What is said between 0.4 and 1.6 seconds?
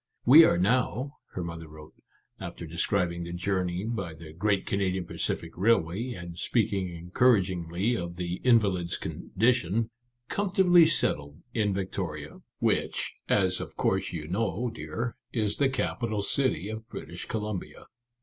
are now," her